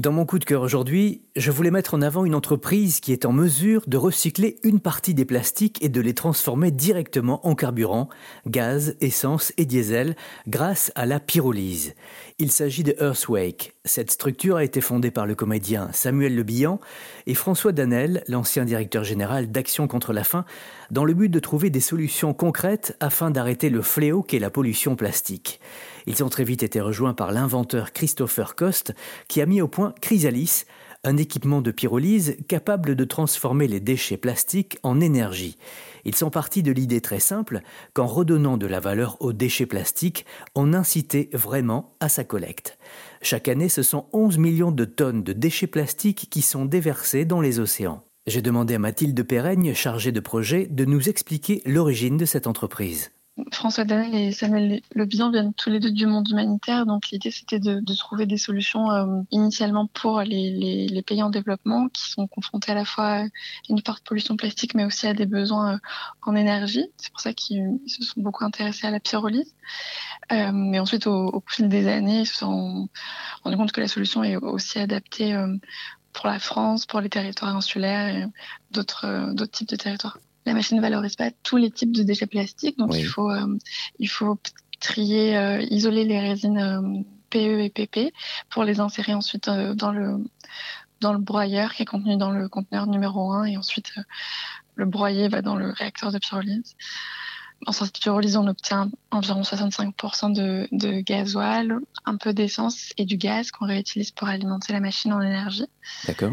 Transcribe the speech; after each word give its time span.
Dans 0.00 0.12
mon 0.12 0.24
coup 0.24 0.38
de 0.38 0.46
cœur 0.46 0.62
aujourd'hui, 0.62 1.20
je 1.36 1.50
voulais 1.50 1.70
mettre 1.70 1.92
en 1.92 2.00
avant 2.00 2.24
une 2.24 2.34
entreprise 2.34 3.00
qui 3.00 3.12
est 3.12 3.26
en 3.26 3.32
mesure 3.32 3.82
de 3.86 3.98
recycler 3.98 4.58
une 4.62 4.80
partie 4.80 5.12
des 5.12 5.26
plastiques 5.26 5.76
et 5.84 5.90
de 5.90 6.00
les 6.00 6.14
transformer 6.14 6.70
directement 6.70 7.46
en 7.46 7.54
carburant, 7.54 8.08
gaz, 8.46 8.96
essence 9.02 9.52
et 9.58 9.66
diesel 9.66 10.16
grâce 10.48 10.90
à 10.94 11.04
la 11.04 11.20
pyrolyse. 11.20 11.92
Il 12.38 12.50
s'agit 12.50 12.82
de 12.82 12.96
Earthwake. 12.98 13.74
Cette 13.84 14.10
structure 14.10 14.56
a 14.56 14.64
été 14.64 14.80
fondée 14.80 15.10
par 15.10 15.26
le 15.26 15.34
comédien 15.34 15.90
Samuel 15.92 16.34
Le 16.34 16.44
Bihan 16.44 16.80
et 17.26 17.34
François 17.34 17.72
Danel, 17.72 18.24
l'ancien 18.26 18.64
directeur 18.64 19.04
général 19.04 19.50
d'Action 19.50 19.86
contre 19.86 20.14
la 20.14 20.24
faim, 20.24 20.46
dans 20.90 21.04
le 21.04 21.12
but 21.12 21.28
de 21.28 21.40
trouver 21.40 21.68
des 21.68 21.80
solutions 21.80 22.32
concrètes 22.32 22.96
afin 23.00 23.30
d'arrêter 23.30 23.68
le 23.68 23.82
fléau 23.82 24.22
qu'est 24.22 24.38
la 24.38 24.48
pollution 24.48 24.96
plastique. 24.96 25.60
Ils 26.10 26.24
ont 26.24 26.28
très 26.28 26.42
vite 26.42 26.64
été 26.64 26.80
rejoints 26.80 27.14
par 27.14 27.30
l'inventeur 27.30 27.92
Christopher 27.92 28.56
Cost 28.56 28.92
qui 29.28 29.40
a 29.40 29.46
mis 29.46 29.62
au 29.62 29.68
point 29.68 29.94
Chrysalis, 30.00 30.64
un 31.04 31.16
équipement 31.16 31.62
de 31.62 31.70
pyrolyse 31.70 32.36
capable 32.48 32.96
de 32.96 33.04
transformer 33.04 33.68
les 33.68 33.78
déchets 33.78 34.16
plastiques 34.16 34.80
en 34.82 35.00
énergie. 35.00 35.56
Ils 36.04 36.16
sont 36.16 36.30
partis 36.30 36.64
de 36.64 36.72
l'idée 36.72 37.00
très 37.00 37.20
simple 37.20 37.60
qu'en 37.94 38.06
redonnant 38.06 38.56
de 38.56 38.66
la 38.66 38.80
valeur 38.80 39.18
aux 39.20 39.32
déchets 39.32 39.66
plastiques, 39.66 40.26
on 40.56 40.74
incitait 40.74 41.30
vraiment 41.32 41.94
à 42.00 42.08
sa 42.08 42.24
collecte. 42.24 42.76
Chaque 43.22 43.46
année, 43.46 43.68
ce 43.68 43.84
sont 43.84 44.06
11 44.12 44.36
millions 44.38 44.72
de 44.72 44.86
tonnes 44.86 45.22
de 45.22 45.32
déchets 45.32 45.68
plastiques 45.68 46.26
qui 46.28 46.42
sont 46.42 46.64
déversés 46.64 47.24
dans 47.24 47.40
les 47.40 47.60
océans. 47.60 48.02
J'ai 48.26 48.42
demandé 48.42 48.74
à 48.74 48.80
Mathilde 48.80 49.22
Perraigne, 49.22 49.74
chargée 49.74 50.10
de 50.10 50.18
projet, 50.18 50.66
de 50.66 50.84
nous 50.84 51.08
expliquer 51.08 51.62
l'origine 51.66 52.16
de 52.16 52.24
cette 52.24 52.48
entreprise. 52.48 53.12
François 53.52 53.84
Danel 53.84 54.14
et 54.14 54.32
Samuel 54.32 54.82
Le 54.94 55.04
Bihan 55.04 55.30
viennent 55.30 55.54
tous 55.54 55.70
les 55.70 55.80
deux 55.80 55.90
du 55.90 56.06
monde 56.06 56.28
humanitaire, 56.28 56.84
donc 56.84 57.08
l'idée 57.10 57.30
c'était 57.30 57.58
de, 57.58 57.80
trouver 57.94 58.26
des 58.26 58.36
solutions 58.36 58.90
euh, 58.90 59.22
initialement 59.30 59.86
pour 59.86 60.20
les, 60.20 61.02
pays 61.06 61.22
en 61.22 61.30
développement 61.30 61.88
qui 61.88 62.10
sont 62.10 62.26
confrontés 62.26 62.72
à 62.72 62.74
la 62.74 62.84
fois 62.84 63.22
à 63.22 63.24
une 63.68 63.80
forte 63.84 64.04
pollution 64.04 64.36
plastique 64.36 64.74
mais 64.74 64.84
aussi 64.84 65.06
à 65.06 65.14
des 65.14 65.26
besoins 65.26 65.74
euh, 65.74 65.78
en 66.22 66.34
énergie. 66.34 66.86
C'est 66.96 67.10
pour 67.10 67.20
ça 67.20 67.32
qu'ils 67.32 67.80
se 67.86 68.02
sont 68.02 68.20
beaucoup 68.20 68.44
intéressés 68.44 68.86
à 68.86 68.90
la 68.90 69.00
pyrolyse. 69.00 69.54
Euh, 70.32 70.50
mais 70.52 70.78
ensuite, 70.78 71.06
au, 71.06 71.42
fil 71.48 71.68
des 71.68 71.88
années, 71.88 72.20
ils 72.20 72.26
se 72.26 72.36
sont 72.36 72.88
rendus 73.42 73.56
compte 73.56 73.72
que 73.72 73.80
la 73.80 73.88
solution 73.88 74.22
est 74.22 74.36
aussi 74.36 74.78
adaptée 74.78 75.34
pour 76.12 76.26
la 76.26 76.38
France, 76.38 76.86
pour 76.86 77.00
les 77.00 77.08
territoires 77.08 77.56
insulaires 77.56 78.14
et 78.14 78.26
d'autres 78.70 79.34
types 79.50 79.68
de 79.68 79.76
territoires 79.76 80.18
la 80.46 80.54
machine 80.54 80.76
ne 80.76 80.82
valorise 80.82 81.16
pas 81.16 81.30
tous 81.42 81.56
les 81.56 81.70
types 81.70 81.92
de 81.92 82.02
déchets 82.02 82.26
plastiques, 82.26 82.78
donc 82.78 82.94
il 82.94 83.04
faut 83.04 83.30
euh, 83.30 83.58
il 83.98 84.08
faut 84.08 84.38
trier, 84.80 85.36
euh, 85.36 85.60
isoler 85.70 86.04
les 86.04 86.18
résines 86.18 86.58
euh, 86.58 87.02
PE 87.28 87.60
et 87.60 87.70
PP 87.70 88.12
pour 88.48 88.64
les 88.64 88.80
insérer 88.80 89.14
ensuite 89.14 89.48
dans 89.48 89.92
le 89.92 90.24
dans 91.00 91.12
le 91.12 91.18
broyeur 91.18 91.74
qui 91.74 91.82
est 91.82 91.86
contenu 91.86 92.16
dans 92.16 92.30
le 92.30 92.48
conteneur 92.48 92.86
numéro 92.86 93.32
1 93.32 93.44
et 93.44 93.56
ensuite 93.56 93.92
le 94.74 94.86
broyer 94.86 95.28
va 95.28 95.42
dans 95.42 95.56
le 95.56 95.70
réacteur 95.70 96.12
de 96.12 96.18
pyrolyse. 96.18 96.76
En 97.66 97.72
sortie 97.72 98.00
de 98.00 98.02
pyrolyse, 98.02 98.36
on 98.38 98.46
obtient 98.46 98.90
environ 99.10 99.42
65% 99.42 100.32
de, 100.32 100.66
de 100.72 101.00
gasoil, 101.00 101.78
un 102.06 102.16
peu 102.16 102.32
d'essence 102.32 102.94
et 102.96 103.04
du 103.04 103.18
gaz 103.18 103.50
qu'on 103.50 103.66
réutilise 103.66 104.12
pour 104.12 104.28
alimenter 104.28 104.72
la 104.72 104.80
machine 104.80 105.12
en 105.12 105.20
énergie. 105.20 105.66
D'accord 106.06 106.32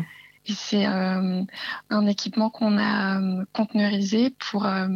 c'est 0.54 0.86
euh, 0.86 1.44
un 1.90 2.06
équipement 2.08 2.50
qu'on 2.50 2.78
a 2.78 3.20
euh, 3.20 3.44
conteneurisé 3.54 4.32
pour 4.52 4.66
euh, 4.66 4.88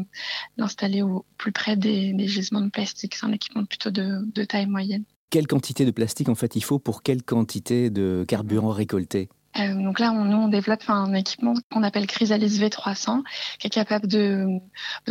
l'installer 0.58 1.02
au 1.02 1.26
plus 1.38 1.52
près 1.52 1.76
des, 1.76 2.16
gisements 2.28 2.62
de 2.62 2.70
plastique. 2.70 3.16
C'est 3.16 3.26
un 3.26 3.32
équipement 3.32 3.66
plutôt 3.66 3.92
de, 3.92 4.44
taille 4.46 4.68
moyenne. 4.68 5.04
Quelle 5.30 5.48
quantité 5.48 5.86
de 5.86 5.92
plastique 5.92 6.30
en 6.30 6.36
fait 6.36 6.56
il 6.56 6.64
faut 6.64 6.80
pour 6.80 7.04
quelle 7.04 7.24
quantité 7.24 7.90
de 7.90 8.26
carburant 8.28 8.70
récolté 8.70 9.30
donc 9.58 10.00
là, 10.00 10.14
on, 10.14 10.24
nous, 10.24 10.38
on 10.38 10.48
développe 10.48 10.90
un 10.90 11.14
équipement 11.14 11.54
qu'on 11.70 11.84
appelle 11.84 12.08
Chrysalis 12.08 12.58
V300, 12.58 13.22
qui 13.60 13.68
est 13.68 13.70
capable 13.70 14.08
de, 14.08 14.48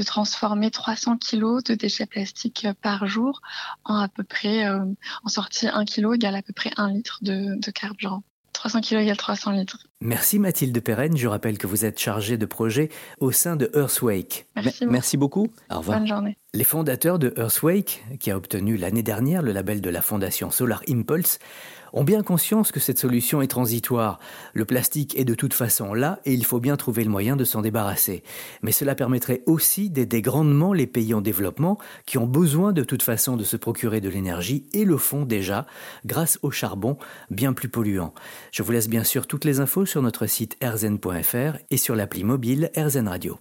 transformer 0.06 0.70
300 0.70 1.18
kg 1.18 1.62
de 1.62 1.74
déchets 1.74 2.06
plastiques 2.06 2.66
par 2.80 3.06
jour 3.06 3.42
en 3.84 3.96
à 3.96 4.08
peu 4.08 4.24
près, 4.24 4.66
en 4.66 5.28
sortie 5.28 5.68
1 5.68 5.84
kg 5.84 6.14
égale 6.14 6.36
à 6.36 6.42
peu 6.42 6.54
près 6.54 6.70
1 6.78 6.90
litre 6.90 7.18
de 7.20 7.70
carburant. 7.70 8.22
300 8.60 8.82
kg 8.82 8.92
égale 8.98 9.16
300 9.16 9.52
litres. 9.52 9.78
Merci 10.02 10.38
Mathilde 10.38 10.78
Perrenne. 10.82 11.16
Je 11.16 11.26
rappelle 11.26 11.56
que 11.56 11.66
vous 11.66 11.86
êtes 11.86 11.98
chargée 11.98 12.36
de 12.36 12.44
projet 12.44 12.90
au 13.18 13.32
sein 13.32 13.56
de 13.56 13.70
Earthwake. 13.74 14.48
Merci, 14.54 14.86
Merci 14.86 15.16
beaucoup. 15.16 15.48
Au 15.70 15.78
revoir. 15.78 15.98
Bonne 15.98 16.08
journée. 16.08 16.36
Les 16.52 16.64
fondateurs 16.64 17.20
de 17.20 17.32
Earthwake, 17.36 18.04
qui 18.18 18.32
a 18.32 18.36
obtenu 18.36 18.76
l'année 18.76 19.04
dernière 19.04 19.40
le 19.40 19.52
label 19.52 19.80
de 19.80 19.88
la 19.88 20.02
fondation 20.02 20.50
Solar 20.50 20.82
Impulse, 20.88 21.38
ont 21.92 22.02
bien 22.02 22.24
conscience 22.24 22.72
que 22.72 22.80
cette 22.80 22.98
solution 22.98 23.40
est 23.40 23.46
transitoire. 23.46 24.18
Le 24.52 24.64
plastique 24.64 25.16
est 25.16 25.24
de 25.24 25.36
toute 25.36 25.54
façon 25.54 25.94
là 25.94 26.18
et 26.24 26.34
il 26.34 26.44
faut 26.44 26.58
bien 26.58 26.76
trouver 26.76 27.04
le 27.04 27.10
moyen 27.10 27.36
de 27.36 27.44
s'en 27.44 27.62
débarrasser. 27.62 28.24
Mais 28.62 28.72
cela 28.72 28.96
permettrait 28.96 29.44
aussi 29.46 29.90
d'aider 29.90 30.22
grandement 30.22 30.72
les 30.72 30.88
pays 30.88 31.14
en 31.14 31.20
développement 31.20 31.78
qui 32.04 32.18
ont 32.18 32.26
besoin 32.26 32.72
de 32.72 32.82
toute 32.82 33.04
façon 33.04 33.36
de 33.36 33.44
se 33.44 33.56
procurer 33.56 34.00
de 34.00 34.08
l'énergie 34.08 34.66
et 34.72 34.84
le 34.84 34.96
font 34.96 35.24
déjà 35.24 35.66
grâce 36.04 36.40
au 36.42 36.50
charbon 36.50 36.96
bien 37.30 37.52
plus 37.52 37.68
polluant. 37.68 38.12
Je 38.50 38.64
vous 38.64 38.72
laisse 38.72 38.88
bien 38.88 39.04
sûr 39.04 39.28
toutes 39.28 39.44
les 39.44 39.60
infos 39.60 39.86
sur 39.86 40.02
notre 40.02 40.26
site 40.26 40.56
erzen.fr 40.60 41.58
et 41.70 41.76
sur 41.76 41.94
l'appli 41.94 42.24
mobile 42.24 42.72
Erzen 42.74 43.06
Radio. 43.06 43.38